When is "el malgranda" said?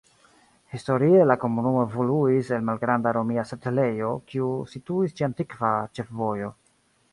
2.57-3.13